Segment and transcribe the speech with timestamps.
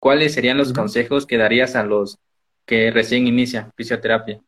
[0.00, 2.18] ¿cuáles serían los consejos que darías a los
[2.64, 4.40] que recién inician fisioterapia?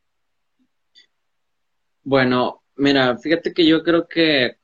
[2.03, 4.57] Bueno, mira, fíjate que yo creo que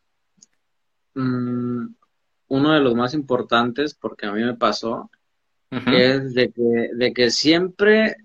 [1.14, 1.86] mm,
[2.48, 5.10] uno de los más importantes, porque a mí me pasó,
[5.70, 8.16] es de que, de que siempre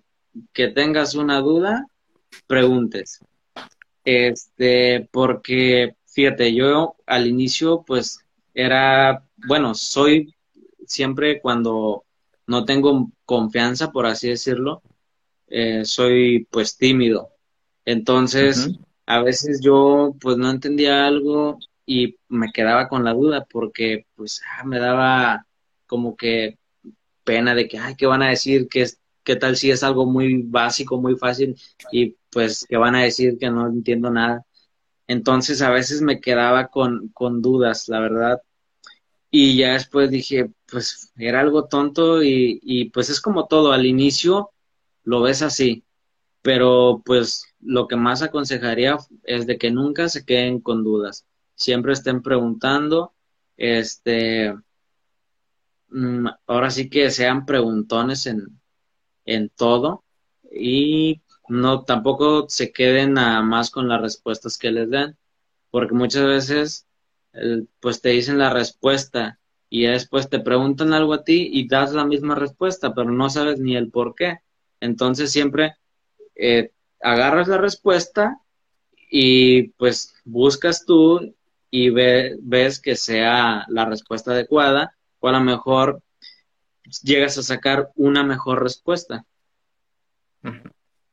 [0.54, 1.86] que tengas una duda,
[2.48, 3.20] preguntes.
[4.06, 8.20] Este, porque, fíjate, yo al inicio, pues,
[8.54, 10.34] era, bueno, soy
[10.86, 12.06] siempre cuando
[12.48, 14.82] no tengo confianza, por así decirlo,
[15.48, 17.30] eh, soy pues tímido.
[17.86, 18.70] Entonces,
[19.06, 24.42] a veces yo pues no entendía algo y me quedaba con la duda porque pues
[24.58, 25.46] ah, me daba
[25.86, 26.58] como que
[27.24, 28.68] pena de que, ay, ¿qué van a decir?
[28.70, 28.86] ¿Qué,
[29.24, 31.56] ¿Qué tal si es algo muy básico, muy fácil?
[31.92, 34.46] Y pues que van a decir que no entiendo nada.
[35.08, 38.42] Entonces a veces me quedaba con, con dudas, la verdad.
[39.36, 44.52] Y ya después dije, pues era algo tonto y, pues es como todo, al inicio
[45.04, 45.84] lo ves así,
[46.44, 51.26] pero pues lo que más aconsejaría es de que nunca se queden con dudas,
[51.56, 53.16] siempre estén preguntando,
[53.58, 54.54] este,
[55.90, 58.62] mm, ahora sí que sean preguntones en,
[59.26, 60.04] en todo
[60.52, 65.18] y no tampoco se queden nada más con las respuestas que les den,
[65.72, 66.88] porque muchas veces
[67.80, 69.40] pues te dicen la respuesta
[69.70, 73.60] y después te preguntan algo a ti y das la misma respuesta, pero no sabes
[73.60, 74.40] ni el por qué.
[74.80, 75.76] Entonces siempre
[76.36, 78.40] eh, agarras la respuesta
[79.10, 81.36] y pues buscas tú
[81.72, 86.04] y ves que sea la respuesta adecuada o a lo mejor
[87.02, 89.26] llegas a sacar una mejor respuesta.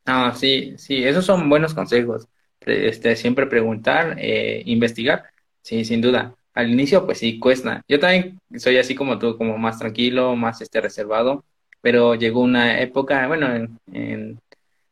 [0.05, 2.29] Ah, sí, sí, esos son buenos consejos.
[2.61, 5.25] Este, siempre preguntar, eh, investigar,
[5.62, 6.34] sí, sin duda.
[6.55, 7.83] Al inicio, pues sí, cuesta.
[7.89, 11.44] Yo también soy así como tú, como más tranquilo, más este reservado,
[11.80, 14.38] pero llegó una época, bueno, en,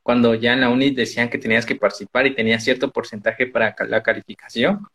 [0.02, 3.74] cuando ya en la uni decían que tenías que participar y tenías cierto porcentaje para
[3.89, 4.86] la calificación,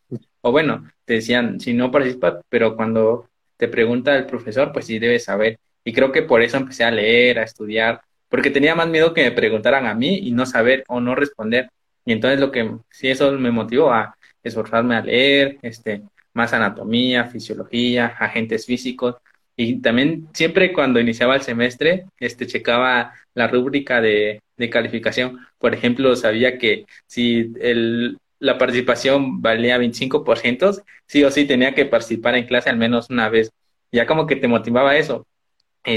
[0.41, 4.99] o bueno, te decían, si no participas, pero cuando te pregunta el profesor, pues sí
[4.99, 5.59] debes saber.
[5.85, 9.23] Y creo que por eso empecé a leer, a estudiar, porque tenía más miedo que
[9.23, 11.69] me preguntaran a mí y no saber o no responder.
[12.05, 17.25] Y entonces lo que sí eso me motivó a esforzarme a leer, este, más anatomía,
[17.25, 19.15] fisiología, agentes físicos,
[19.55, 25.39] y también siempre cuando iniciaba el semestre, este, checaba la rúbrica de, de calificación.
[25.59, 31.85] Por ejemplo, sabía que si el, la participación valía 25%, sí o sí tenía que
[31.85, 33.51] participar en clase al menos una vez.
[33.91, 35.25] Ya como que te motivaba eso.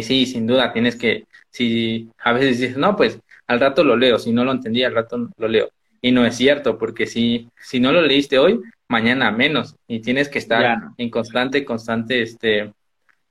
[0.03, 4.19] Sí, sin duda, tienes que, si a veces dices, no, pues al rato lo leo,
[4.19, 5.71] si no lo entendí, al rato lo leo.
[6.01, 9.77] Y no es cierto, porque si, si no lo leíste hoy, mañana menos.
[9.87, 12.73] Y tienes que estar en constante, constante, este,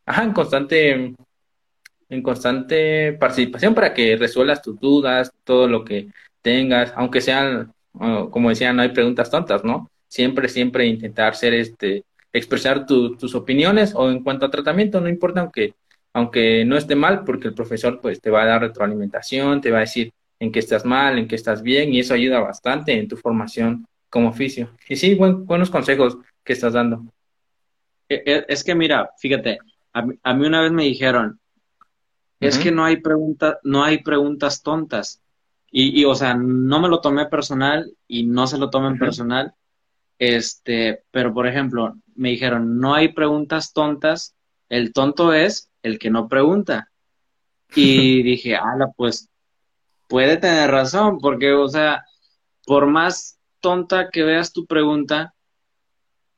[0.05, 1.15] ajá, en constante,
[2.09, 6.09] en constante participación para que resuelvas tus dudas, todo lo que
[6.41, 9.89] tengas, aunque sean, como decía, no hay preguntas tontas, ¿no?
[10.07, 15.41] Siempre, siempre intentar ser este, expresar tus opiniones o en cuanto a tratamiento, no importa
[15.41, 15.73] aunque,
[16.13, 19.77] aunque no esté mal, porque el profesor pues te va a dar retroalimentación, te va
[19.77, 20.11] a decir
[20.45, 23.85] en qué estás mal, en qué estás bien, y eso ayuda bastante en tu formación
[24.09, 24.71] como oficio.
[24.87, 27.03] Y sí, buenos consejos que estás dando.
[28.07, 29.59] E, e, es que mira, fíjate,
[29.91, 31.39] a mí, una vez me dijeron,
[32.39, 35.21] es que no hay, pregunta, no hay preguntas tontas.
[35.71, 39.53] Y, y, o sea, no me lo tomé personal y no se lo tomen personal.
[40.19, 44.35] Este, pero por ejemplo, me dijeron, no hay preguntas tontas,
[44.69, 46.91] el tonto es el que no pregunta.
[47.73, 49.29] Y dije, ala, pues
[50.07, 52.05] puede tener razón, porque, o sea,
[52.65, 55.33] por más tonta que veas tu pregunta,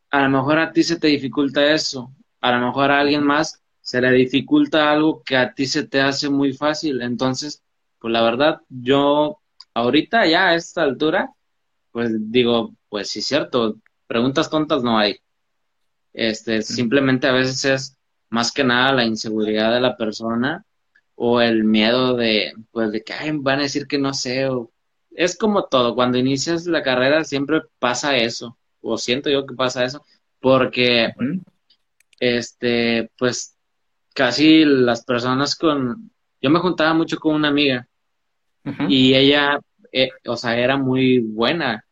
[0.10, 2.12] a lo mejor a ti se te dificulta eso
[2.42, 6.02] a lo mejor a alguien más se le dificulta algo que a ti se te
[6.02, 7.02] hace muy fácil.
[7.02, 7.64] Entonces,
[8.00, 9.40] pues la verdad, yo
[9.74, 11.34] ahorita ya a esta altura,
[11.92, 15.18] pues digo, pues sí, cierto, preguntas tontas no hay.
[16.14, 17.98] Este, simplemente a veces es
[18.30, 20.66] más que nada la inseguridad de la persona
[21.20, 24.48] o el miedo de, pues, de que van a decir que no sé.
[24.48, 24.72] O...
[25.12, 29.84] Es como todo, cuando inicias la carrera siempre pasa eso, o siento yo que pasa
[29.84, 30.06] eso,
[30.40, 31.10] porque
[32.20, 33.56] este, pues
[34.14, 37.88] casi las personas con, yo me juntaba mucho con una amiga
[38.88, 39.60] y ella,
[39.92, 41.86] eh, o sea, era muy buena,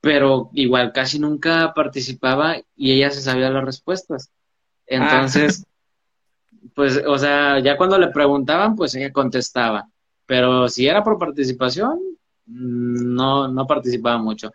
[0.00, 4.30] pero igual casi nunca participaba y ella se sabía las respuestas.
[4.86, 5.66] Entonces,
[6.74, 9.88] pues, o sea, ya cuando le preguntaban, pues ella contestaba,
[10.26, 11.98] pero si era por participación,
[12.46, 14.50] no, no participaba mucho.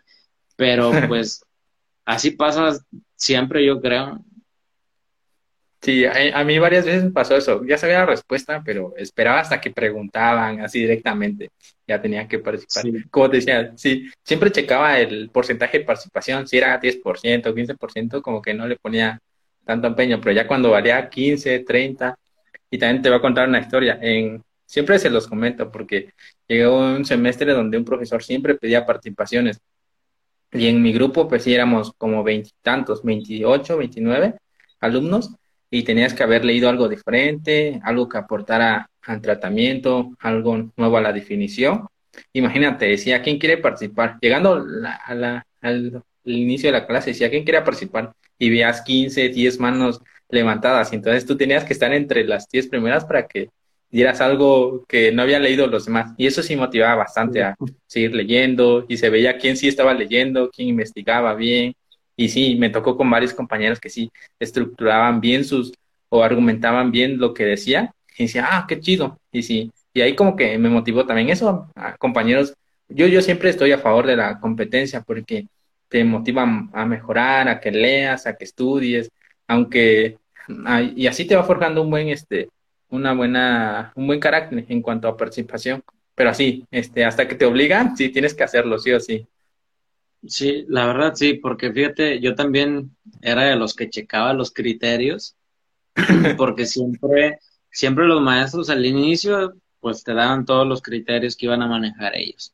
[0.56, 1.44] Pero pues
[2.04, 2.78] así pasa
[3.16, 4.24] siempre, yo creo.
[5.80, 7.62] Sí, a, mí varias veces me pasó eso.
[7.66, 11.50] Ya sabía la respuesta, pero esperaba hasta que preguntaban así directamente.
[11.86, 12.84] Ya tenía que participar.
[13.10, 16.48] Como te decía, sí, siempre checaba el porcentaje de participación.
[16.48, 19.20] Si era 10%, 15%, como que no le ponía
[19.64, 20.20] tanto empeño.
[20.20, 22.16] Pero ya cuando valía 15, 30,
[22.70, 23.98] y también te voy a contar una historia.
[24.00, 26.12] En, siempre se los comento porque
[26.48, 29.60] llegó un semestre donde un profesor siempre pedía participaciones.
[30.52, 34.34] Y en mi grupo, pues sí, éramos como veintitantos, 28, 29
[34.80, 35.34] alumnos
[35.70, 41.00] y tenías que haber leído algo diferente, algo que aportara al tratamiento, algo nuevo a
[41.00, 41.86] la definición.
[42.32, 44.18] Imagínate, decía, ¿quién quiere participar?
[44.20, 44.64] Llegando
[45.02, 45.44] al,
[46.24, 48.12] inicio de la clase, decía, ¿quién quiere participar?
[48.38, 50.92] Y veías 15, 10 manos levantadas.
[50.92, 53.50] Entonces tú tenías que estar entre las 10 primeras para que
[53.90, 56.12] dieras algo que no habían leído los demás.
[56.16, 60.50] Y eso sí motivaba bastante a seguir leyendo y se veía quién sí estaba leyendo,
[60.50, 61.74] quién investigaba bien,
[62.16, 65.72] y sí, me tocó con varios compañeros que sí estructuraban bien sus
[66.08, 69.18] o argumentaban bien lo que decía y decía, ah, qué chido.
[69.32, 72.54] Y sí, y ahí como que me motivó también eso, compañeros.
[72.88, 75.46] Yo, yo siempre estoy a favor de la competencia porque
[75.94, 76.42] te motiva
[76.72, 79.12] a mejorar, a que leas, a que estudies,
[79.46, 80.18] aunque
[80.96, 82.48] y así te va forjando un buen este
[82.88, 85.84] una buena un buen carácter en cuanto a participación,
[86.16, 89.24] pero así, este hasta que te obligan, sí tienes que hacerlo sí o sí.
[90.26, 92.90] Sí, la verdad sí, porque fíjate, yo también
[93.22, 95.36] era de los que checaba los criterios,
[96.36, 97.38] porque siempre,
[97.70, 102.16] siempre los maestros al inicio, pues te daban todos los criterios que iban a manejar
[102.16, 102.52] ellos.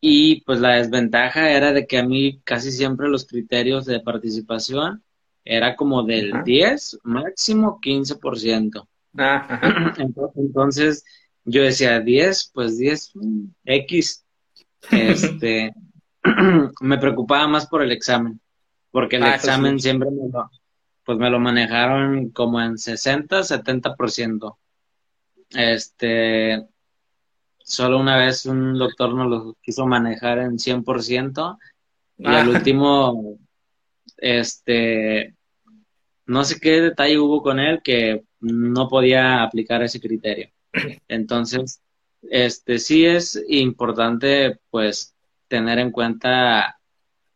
[0.00, 5.02] Y pues la desventaja era de que a mí casi siempre los criterios de participación
[5.44, 8.88] era como del 10, máximo 15%.
[9.18, 9.94] Ah,
[10.36, 11.04] Entonces
[11.44, 13.12] yo decía 10, pues 10,
[13.64, 14.24] X.
[14.90, 15.74] Este,
[16.80, 18.40] me preocupaba más por el examen,
[18.90, 20.50] porque el ah, examen siempre me lo,
[21.04, 24.56] pues me lo manejaron como en 60, 70%.
[25.50, 26.66] Este,
[27.70, 31.56] solo una vez un doctor nos lo quiso manejar en 100%
[32.18, 32.50] y al ah.
[32.50, 33.38] último,
[34.16, 35.36] este,
[36.26, 40.50] no sé qué detalle hubo con él que no podía aplicar ese criterio.
[41.06, 41.80] Entonces,
[42.22, 45.14] este sí es importante, pues,
[45.46, 46.80] tener en cuenta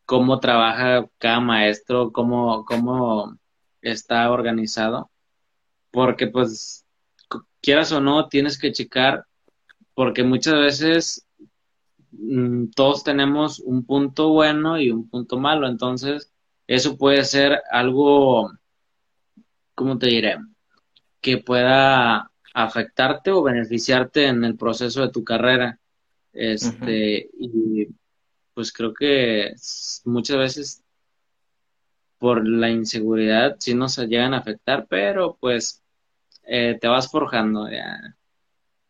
[0.04, 3.38] cómo trabaja cada maestro, cómo, cómo
[3.82, 5.10] está organizado,
[5.92, 6.84] porque pues
[7.62, 9.26] quieras o no, tienes que checar,
[9.94, 11.26] porque muchas veces
[12.12, 16.32] mm, todos tenemos un punto bueno y un punto malo, entonces
[16.66, 18.52] eso puede ser algo,
[19.74, 20.38] ¿cómo te diré?
[21.20, 25.78] Que pueda afectarte o beneficiarte en el proceso de tu carrera.
[26.32, 27.88] Este, y
[28.54, 29.54] pues creo que
[30.04, 30.82] muchas veces
[32.18, 35.82] por la inseguridad sí nos llegan a afectar, pero pues
[36.44, 38.16] eh, te vas forjando ya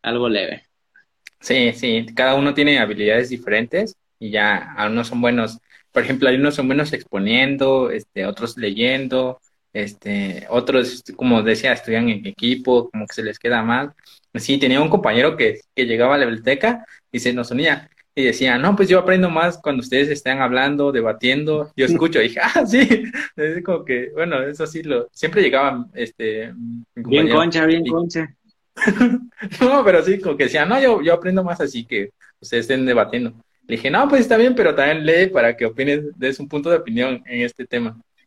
[0.01, 0.63] algo leve.
[1.45, 5.59] Sí, sí, cada uno tiene habilidades diferentes y ya algunos son buenos,
[5.91, 9.39] por ejemplo, hay unos son buenos exponiendo, este, otros leyendo,
[9.71, 13.93] este, otros, como decía, estudian en equipo, como que se les queda mal.
[14.33, 18.23] Sí, tenía un compañero que, que llegaba a la biblioteca y se nos unía, y
[18.23, 22.39] decía, no, pues yo aprendo más cuando ustedes están hablando, debatiendo, yo escucho, y dije,
[22.43, 23.03] ah, sí,
[23.35, 26.51] es como que, bueno, eso sí, lo, siempre llegaban, este...
[26.95, 28.33] Bien concha, bien concha.
[29.61, 32.85] no, pero sí, como que decía, no, yo, yo aprendo más así que ustedes estén
[32.85, 33.31] debatiendo.
[33.67, 36.69] Le dije, no, pues está bien, pero también lee para que opines, des un punto
[36.69, 37.99] de opinión en este tema.